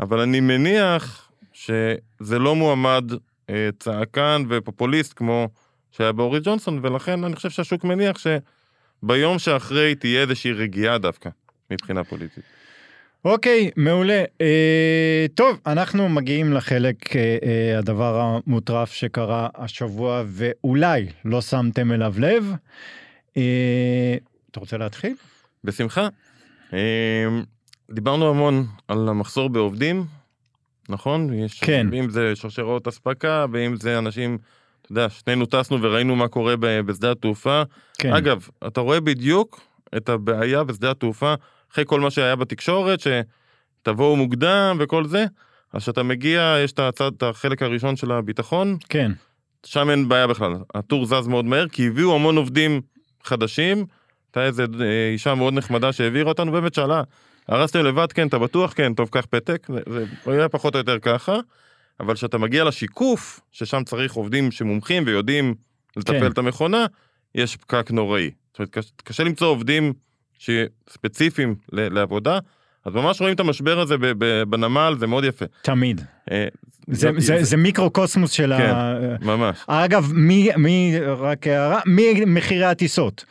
[0.00, 1.25] אבל אני מניח
[1.66, 3.12] שזה לא מועמד
[3.50, 5.48] אה, צעקן ופופוליסט כמו
[5.90, 11.30] שהיה בוריס ג'ונסון, ולכן אני חושב שהשוק מניח שביום שאחרי תהיה איזושהי רגיעה דווקא
[11.70, 12.44] מבחינה פוליטית.
[13.24, 14.24] אוקיי, מעולה.
[14.40, 22.14] אה, טוב, אנחנו מגיעים לחלק, אה, אה, הדבר המוטרף שקרה השבוע, ואולי לא שמתם אליו
[22.18, 22.52] לב.
[23.36, 24.16] אה,
[24.50, 25.14] אתה רוצה להתחיל?
[25.64, 26.08] בשמחה.
[26.72, 26.78] אה,
[27.90, 30.04] דיברנו המון על המחסור בעובדים,
[30.88, 31.32] נכון?
[31.32, 31.86] יש, כן.
[31.92, 34.38] ואם זה שרשראות אספקה, ואם זה אנשים,
[34.82, 37.62] אתה יודע, שנינו טסנו וראינו מה קורה בשדה התעופה.
[37.98, 38.12] כן.
[38.12, 39.60] אגב, אתה רואה בדיוק
[39.96, 41.34] את הבעיה בשדה התעופה,
[41.72, 45.24] אחרי כל מה שהיה בתקשורת, שתבואו מוקדם וכל זה,
[45.72, 49.12] אז כשאתה מגיע, יש את הצד, את החלק הראשון של הביטחון, כן,
[49.66, 52.80] שם אין בעיה בכלל, הטור זז מאוד מהר, כי הביאו המון עובדים
[53.24, 53.86] חדשים,
[54.26, 57.02] הייתה איזה אה, אישה מאוד נחמדה שהעבירה אותנו, באמת שאלה,
[57.48, 58.12] הרסתם לבד?
[58.12, 58.72] כן, אתה בטוח?
[58.72, 61.36] כן, טוב, קח פתק, זה, זה היה פחות או יותר ככה,
[62.00, 65.54] אבל כשאתה מגיע לשיקוף, ששם צריך עובדים שמומחים ויודעים
[65.96, 66.30] לתפעל כן.
[66.32, 66.86] את המכונה,
[67.34, 68.30] יש פקק נוראי.
[68.50, 69.92] זאת אומרת, קשה, קשה למצוא עובדים
[70.38, 72.38] שספציפיים לעבודה,
[72.84, 73.94] אז ממש רואים את המשבר הזה
[74.48, 75.44] בנמל, זה מאוד יפה.
[75.62, 76.00] תמיד.
[76.30, 76.48] אה,
[76.90, 78.70] זה, זה, זה מיקרו-קוסמוס של כן.
[78.74, 78.96] ה...
[79.22, 79.58] ממש.
[79.66, 83.24] אגב, מי, מי, רק הערה, ממחירי הטיסות.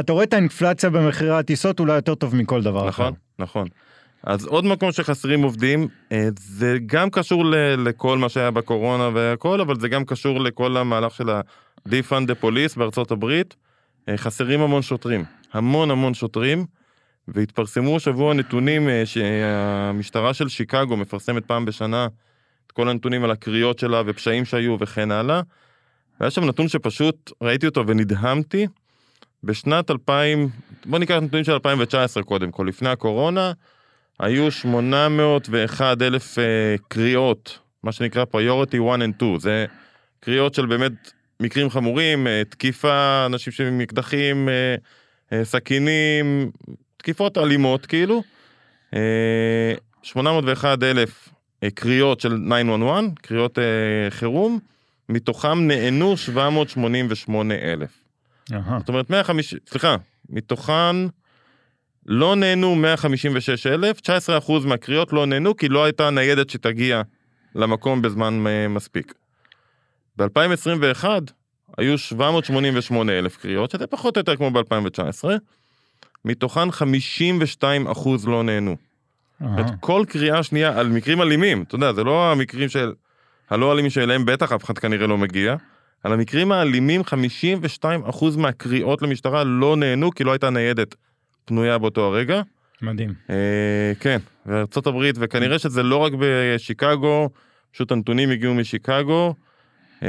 [0.00, 3.10] אתה רואה את האינפלציה במחירי הטיסות אולי יותר טוב מכל דבר אחר.
[3.38, 3.68] נכון.
[4.22, 9.60] אז עוד מקום שחסרים עובדים, אה, זה גם קשור ל- לכל מה שהיה בקורונה והכל,
[9.60, 13.56] אבל זה גם קשור לכל המהלך של ה-Defund the Police בארצות הברית.
[14.08, 16.66] אה, חסרים המון שוטרים, המון המון שוטרים,
[17.28, 22.08] והתפרסמו השבוע נתונים אה, שהמשטרה של שיקגו מפרסמת פעם בשנה
[22.66, 25.40] את כל הנתונים על הקריאות שלה ופשעים שהיו וכן הלאה.
[26.20, 28.66] והיה שם נתון שפשוט ראיתי אותו ונדהמתי.
[29.44, 30.48] בשנת 2000,
[30.86, 33.52] בוא ניקח נתונים של 2019 קודם כל, לפני הקורונה,
[34.20, 36.40] היו 801 אלף uh,
[36.88, 39.66] קריאות, מה שנקרא priority 1 and 2, זה
[40.20, 40.92] קריאות של באמת
[41.40, 44.74] מקרים חמורים, אה, תקיפה, אנשים עם מקדחים, אה,
[45.32, 46.50] אה, סכינים,
[46.96, 48.22] תקיפות אלימות כאילו.
[48.94, 51.28] אה, 801 אלף
[51.62, 53.64] אה, קריאות של 911, קריאות אה,
[54.10, 54.58] חירום,
[55.08, 57.90] מתוכם נענו 788 אלף.
[58.78, 59.96] זאת אומרת 150, סליחה,
[60.28, 60.96] מתוכן
[62.06, 67.02] לא נהנו 156 אלף, 19 אחוז מהקריאות לא נהנו כי לא הייתה ניידת שתגיע
[67.54, 69.14] למקום בזמן אה, מספיק.
[70.16, 71.04] ב-2021
[71.78, 75.24] היו 788 אלף קריאות, שזה פחות או יותר כמו ב-2019,
[76.24, 78.76] מתוכן 52 אחוז לא נהנו.
[79.42, 82.92] את כל קריאה שנייה על מקרים אלימים, אתה יודע, זה לא המקרים של...
[83.50, 85.56] הלא אלימים שאליהם בטח אף אחד כנראה לא מגיע.
[86.04, 87.02] על המקרים האלימים
[87.82, 90.94] 52% מהקריאות למשטרה לא נהנו כי לא הייתה ניידת
[91.44, 92.42] פנויה באותו הרגע.
[92.82, 93.14] מדהים.
[93.30, 94.18] אה, כן,
[94.86, 97.30] הברית, וכנראה שזה לא רק בשיקגו,
[97.72, 99.34] פשוט הנתונים הגיעו משיקגו.
[100.02, 100.08] אה,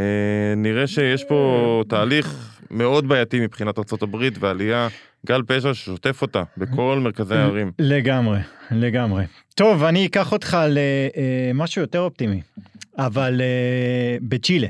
[0.58, 4.88] נראה שיש פה תהליך מאוד בעייתי מבחינת הברית ועלייה,
[5.26, 7.72] גל פשע ששוטף אותה בכל מרכזי הערים.
[7.80, 8.40] לגמרי,
[8.72, 9.24] לגמרי.
[9.56, 12.42] טוב, אני אקח אותך למשהו יותר אופטימי,
[12.98, 14.68] אבל אה, בצ'ילה.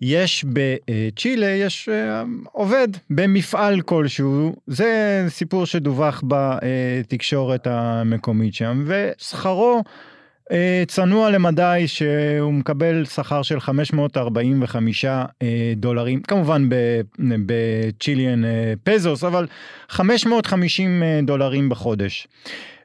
[0.00, 9.82] יש בצ'ילה, יש אה, עובד במפעל כלשהו, זה סיפור שדווח בתקשורת המקומית שם, ושכרו
[10.52, 15.26] אה, צנוע למדי שהוא מקבל שכר של 545 אה,
[15.76, 16.68] דולרים, כמובן
[17.46, 19.46] בצ'יליאן אה, פזוס, אבל
[19.88, 22.28] 550 אה, דולרים בחודש.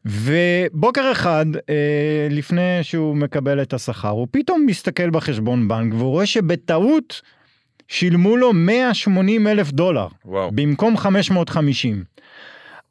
[0.06, 6.26] ובוקר אחד, אה, לפני שהוא מקבל את השכר, הוא פתאום מסתכל בחשבון בנק והוא רואה
[6.26, 7.22] שבטעות
[7.88, 10.52] שילמו לו 180 אלף דולר, וואו.
[10.54, 12.04] במקום 550.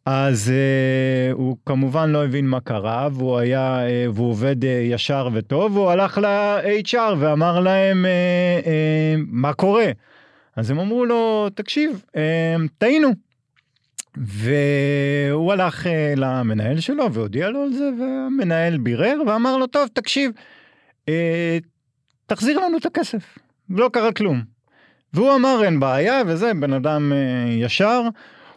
[0.06, 5.28] אז אה, הוא כמובן לא הבין מה קרה, והוא היה, אה, והוא עובד אה, ישר
[5.32, 8.10] וטוב, והוא הלך ל-HR ואמר להם, אה,
[8.66, 9.86] אה, מה קורה?
[10.56, 13.08] אז הם אמרו לו, תקשיב, אה, טעינו.
[14.16, 20.30] והוא הלך אה, למנהל שלו והודיע לו על זה, והמנהל בירר ואמר לו, טוב, תקשיב,
[21.08, 21.58] אה,
[22.26, 23.38] תחזיר לנו את הכסף.
[23.70, 24.42] לא קרה כלום.
[25.12, 28.02] והוא אמר, אין בעיה, וזה, בן אדם אה, ישר.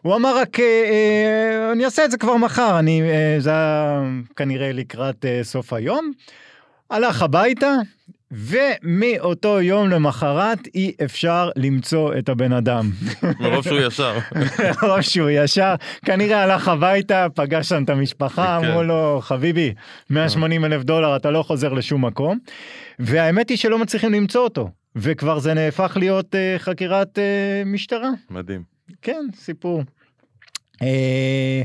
[0.02, 4.02] הוא אמר רק, אה, אה, אני אעשה את זה כבר מחר, אני, אה, זה היה
[4.36, 6.12] כנראה לקראת אה, סוף היום.
[6.90, 7.74] הלך הביתה,
[8.32, 12.90] ומאותו יום למחרת אי אפשר למצוא את הבן אדם.
[13.40, 14.18] מרוב שהוא ישר.
[14.90, 18.68] או שהוא ישר, כנראה הלך הביתה, פגש שם את המשפחה, כן.
[18.68, 19.74] אמרו לו, חביבי,
[20.10, 22.38] 180 אלף דולר, אתה לא חוזר לשום מקום.
[23.00, 28.10] והאמת היא שלא מצליחים למצוא אותו, וכבר זה נהפך להיות אה, חקירת אה, משטרה.
[28.30, 28.64] מדהים.
[29.02, 29.84] כן, סיפור.
[30.82, 31.62] אה,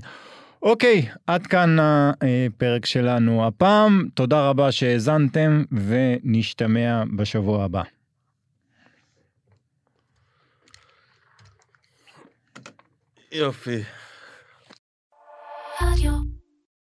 [0.62, 4.08] אוקיי, עד כאן הפרק שלנו הפעם.
[4.14, 7.82] תודה רבה שהאזנתם, ונשתמע בשבוע הבא.
[13.32, 13.82] יופי.